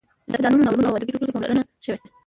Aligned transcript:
په 0.31 0.37
داستانونو، 0.43 0.63
ناولونو 0.65 0.87
او 0.89 0.95
ادبي 0.97 1.11
ټوټو 1.11 1.25
کې 1.27 1.33
پاملرنه 1.35 1.61
شوې. 1.85 1.97